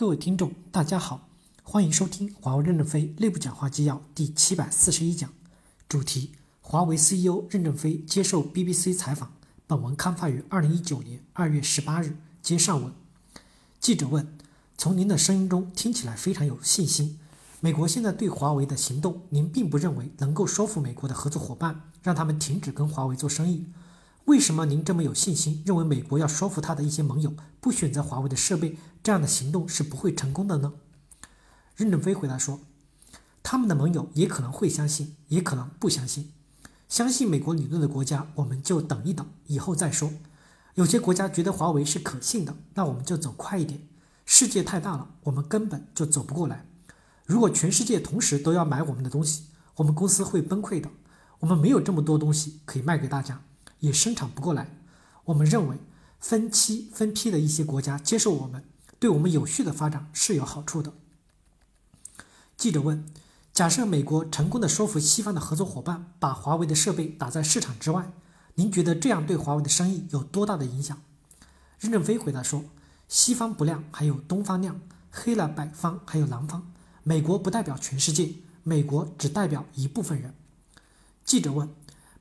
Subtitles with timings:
[0.00, 1.28] 各位听众，大家好，
[1.62, 5.30] 欢迎收听华为任正非内部讲话纪要第七百四十一讲，
[5.90, 6.30] 主题：
[6.62, 9.30] 华为 CEO 任正非接受 BBC 采访。
[9.66, 12.16] 本文刊发于二零一九年二月十八日。
[12.40, 12.94] 接上文，
[13.78, 14.26] 记者问：
[14.78, 17.18] 从您的声音中听起来非常有信心。
[17.60, 23.66] 美国现在对华为的行动，您并不认为能够说服美国的合作伙伴，让他们停止跟华为做生意？
[24.30, 30.74] 为什么您这么有信心，认为美国要说服他的一些盟友不选择华为的设备，这样的行动是不会成功的呢？
[31.74, 32.60] 任正非回答说
[33.42, 36.30] ：“他们的盟友也可能会相信，也可能不相信。
[36.88, 40.12] 相信美国理论的国家，我们就等一等，以后再说。
[40.76, 43.88] 有些国家觉得华为是可信的，那我们就走快一点。
[44.24, 46.66] 世界太大了，我们根本就走不过来。
[47.26, 49.46] 如果全世界同时都要买我们的东西，
[49.78, 50.88] 我们公司会崩溃的。
[51.40, 53.42] 我们没有这么多东西可以卖给大家。”
[53.80, 54.76] 也生产不过来。
[55.26, 55.76] 我们认为
[56.18, 58.64] 分期分批的一些国家接受我们，
[58.98, 60.92] 对我们有序的发展是有好处的。
[62.56, 63.06] 记者问：
[63.52, 68.12] 假设美国成功的说服西方的合作伙伴把华为的设备打在市场之外，
[68.54, 71.00] 您觉得这样对华为的生意有多大的影响？
[71.78, 72.64] 任正非回答说：
[73.08, 74.76] 西方不亮，还有东方亮；
[75.10, 76.70] 黑了北方，还有南方。
[77.02, 80.34] 美国不代表全世界，美国只代表一部分人。
[81.24, 81.68] 记者问。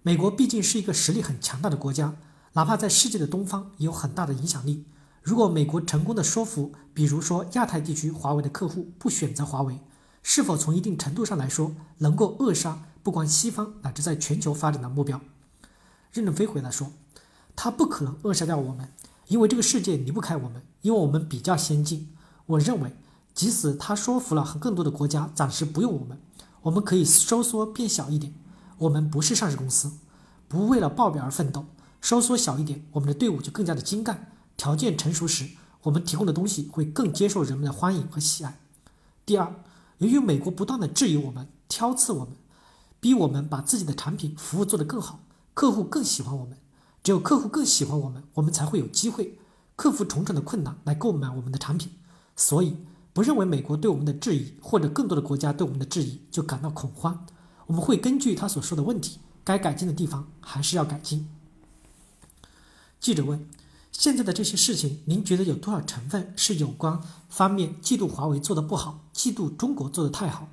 [0.02, 2.16] 美国毕竟是一个实力很强大的国家，
[2.54, 4.86] 哪怕在世界的东方也有很大的影响力。
[5.22, 9.80] 如果美国成功的说服，比如说亚太地区华为的客户不选择华为，
[10.24, 15.20] 是否从一定程度上来说能够扼杀不光西方乃至在全球发展的目标？
[16.14, 16.94] 任正非回答说
[17.54, 18.94] ：“他不可能扼杀掉我们，
[19.28, 22.16] 因为这个世界离不开我们，因为我们比较先进。
[22.46, 22.96] 我认为，
[23.36, 26.18] 即使他说服了更多的国家暂时不用我们，
[26.62, 28.34] 我们可以收缩变小一点。”
[28.80, 29.92] 我们不是上市公司，
[30.48, 31.66] 不为了报表而奋斗。
[32.02, 34.32] 收缩小一点，我们的队伍就更加的精干。
[34.56, 35.50] 条件成熟时，
[35.84, 38.58] 我们提供的东西会更接受人们的欢迎和喜爱。
[39.26, 39.54] 第二，
[39.98, 42.38] 由于美国不断的质疑我们、挑刺我们，
[43.02, 45.20] 逼我们把自己的产品服务做得更好，
[45.54, 46.58] 客户更喜欢我们。
[47.04, 49.40] 只有客户更喜欢我们，我们才会有机会
[49.76, 51.92] 克服重重的困难来购买我们的产品。
[52.38, 52.78] 所以，
[53.12, 57.26] 不认为美国对我们的质疑，或者更多的国家对我们的质疑就感到恐慌。
[57.70, 61.30] 我们会根据他所说的问题，该改进的地方还是要改进。
[63.00, 63.48] 记者问：
[63.92, 70.50] 现在的这些事情，您觉得有多少成分是有关方面嫉妒华为做的不好，嫉妒中国做的太好？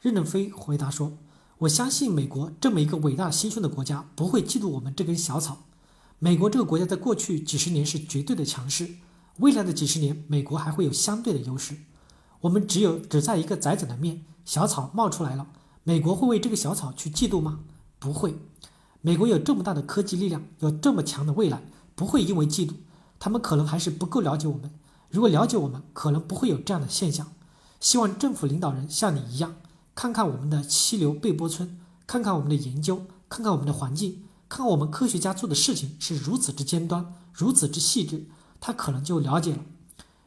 [0.00, 1.16] 任正非回答说
[1.58, 5.58] ：“我相信美国这么一个伟大心胸的国家不会嫉妒我们这根小草。
[6.18, 8.96] 美国这个国家在过去几十年是绝对的强势，
[9.36, 11.76] 未来的几十年美国还会有相对的优势。
[12.40, 15.46] 我们只有只在一个窄窄的面，小草冒出来了。”
[15.88, 17.60] 美国会为这个小草去嫉妒吗？
[17.98, 18.34] 不会。
[19.00, 21.62] 美国有这么大的科技力量，有这么强的未来，
[21.94, 22.74] 不会因为嫉妒。
[23.18, 24.70] 他们可能还是不够了解我们。
[25.08, 27.32] 如果了解我们，可能不会有这样的现象。
[27.80, 29.56] 希望政府领导人像你一样，
[29.94, 38.26] 看看我们的溪流背波村，看看我们的研究，看看我们的环境，看看我们科学家做的事情是如此之尖端，如此之细致，
[38.60, 39.60] 他可能就了解了。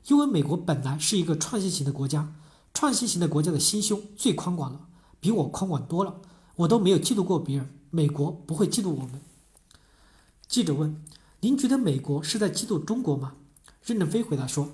[0.08, 2.34] 因为美国本来是一个创新型的国家，
[2.74, 4.88] 创新型的国家的心胸最宽广了。
[5.22, 6.16] 比我宽广多了，
[6.56, 7.70] 我都没有嫉妒过别人。
[7.92, 9.22] 美国不会嫉妒我们。
[10.48, 11.02] 记者问
[11.42, 13.34] ：“您觉得美国是在嫉妒中国吗？”
[13.86, 14.70] 任正非回答说：“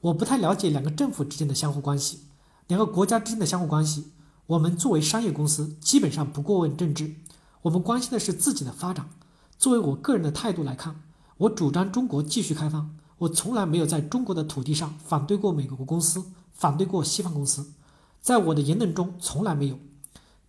[0.00, 2.20] 我不太了解两个政府之间的相互关系，
[2.66, 4.12] 两个国家之间的相互关系。
[4.46, 7.14] 我们作为商业公司，基本上不过问政治，
[7.62, 9.10] 我们关心的是自己的发展。
[9.58, 11.02] 作为我个人的态度来看，
[11.36, 12.96] 我主张中国继续开放。
[13.18, 16.24] 我从来没有在中国的土地上反对过美国公司，
[16.54, 17.72] 反对过西方公司，
[18.22, 19.78] 在我的言论中从来没有。”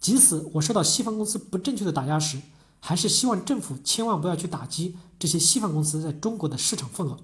[0.01, 2.41] 即使我受到西方公司不正确的打压时，
[2.79, 7.19] 还是希望政府千万不要去打击这些西方公司在中国的市场份额，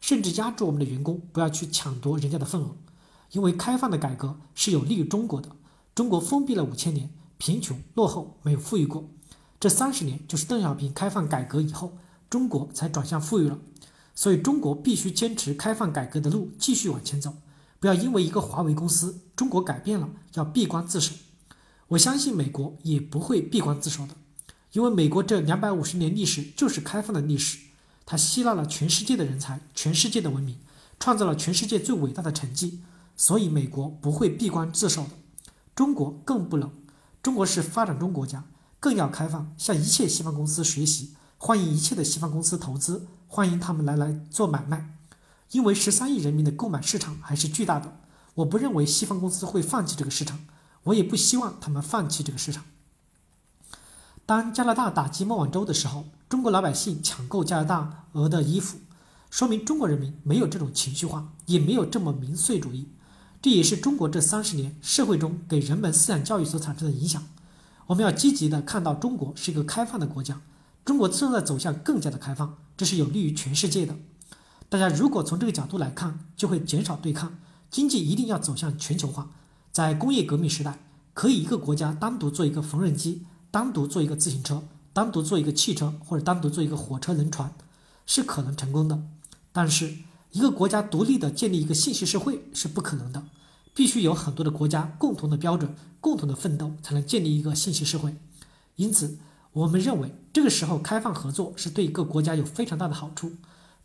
[0.00, 2.76] 甚至压住我们的员工，不要去抢夺人家的份额。
[3.30, 5.50] 因为开放的改革是有利于中国的。
[5.94, 9.08] 中国封闭了五千年，贫穷落后，没有富裕过。
[9.60, 11.96] 这三十年就是邓小平开放改革以后，
[12.28, 13.58] 中国才转向富裕了。
[14.14, 17.34] 所以中国必须坚持开放改革的路，继续往前走，
[17.78, 21.14] 不要因为一个华为公司，中国改变了，要闭关自守。
[21.88, 24.14] 我相信美国也不会闭关自守的，
[24.72, 27.58] 因为美国这两百五十年历史就是开放的历史，
[28.04, 30.58] 它吸纳了全世界的人才，全世界的文明，
[30.98, 32.80] 创造了全世界最伟大的成绩，
[33.16, 35.10] 所以美国不会闭关自守的。
[35.76, 36.72] 中国更不能，
[37.22, 38.44] 中国是发展中国家，
[38.80, 44.96] 更要开放，向一切西方公司学习，欢迎一切的西方公司投资，欢迎他们来来做买卖，
[45.52, 48.00] 因为十三亿人民的购买市场还是巨大的，
[48.34, 50.40] 我不认为西方公司会放弃这个市场。
[50.86, 52.64] 我也不希望他们放弃这个市场。
[54.24, 58.78] 当加拿大打击孟晚舟的时候，中国老百姓抢购加拿大鹅的衣服，
[59.30, 62.88] 说明中国人民没有这种情绪化，也没有这么民粹主义。
[63.40, 67.22] 这也是中国这三十年社会中给人们思想教育所产生的影响。
[67.86, 70.40] 我们要积极的看到中国是一个开放的国家，
[70.84, 73.96] 中国正在走向更加的开放，这是有利于全世界的。
[74.68, 77.38] 大家如果从这个角度来看，就会减少对抗，
[77.70, 79.30] 经济一定要走向全球化。
[79.76, 80.78] 在工业革命时代，
[81.12, 84.62] 可以一个国家单独做一个缝纫机，单独做一个自行车，
[84.94, 87.52] 单独做一个汽车，或者单独做一个火车、轮船，
[88.06, 89.02] 是可能成功的。
[89.52, 89.98] 但是，
[90.32, 93.22] 一个国家独立的建立一个信息社会是不可能的。
[93.74, 98.16] 必须有很多的国家共同的标准、共同的奋斗，才能建立一个信息社会。
[98.76, 99.18] 因此，
[99.52, 103.32] 我们认为这个时候开放合作是对一个国家有非常大的好处。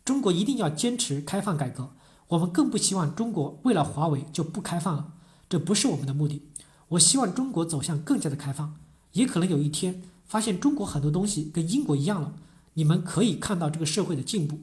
[0.06, 1.90] 中国一定要坚持开放改革。
[2.28, 5.12] 我们更不希望中国为了华为就不开放了，
[5.52, 6.40] 这不是我们的目的。
[6.88, 8.74] 我希望中国走向更加的开放。
[9.12, 12.32] 也可能有一天发现中国很多东西跟英国一样了。
[12.72, 14.60] 你们可以看到这个社会的进步。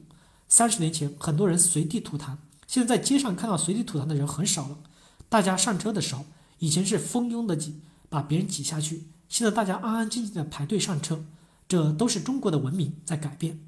[0.48, 4.78] 三十年前，很多人随地吐痰，现在在街上看到随地吐痰的人很少了。
[5.28, 6.24] 大家上车的时候，
[6.58, 7.76] 以前是蜂拥的挤，
[8.08, 9.04] 把别人挤下去。
[9.28, 11.22] 现在大家安安静静的排队上车，
[11.68, 13.60] 这都是中国的文明在改变。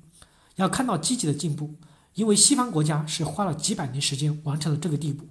[0.56, 1.76] 要看到积极的进步，
[2.14, 5.28] 因为西方国家是花了几百年时间完成了这个地步。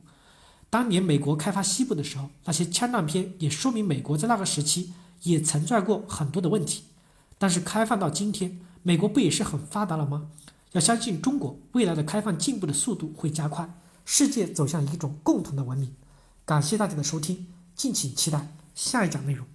[0.71, 6.85] 当年美国开发西部的时候，那些枪战片也说明美国在那个时期也存在过很多的问题。
[7.37, 10.29] 但是开放到今天，美国不也是很发达了吗？
[10.71, 13.69] 要相信中国未来的开放进步的速度会加快，
[14.05, 15.93] 世界走向一种共同的文明。
[16.45, 19.45] 感谢大家的收听，敬请期待下一讲内容。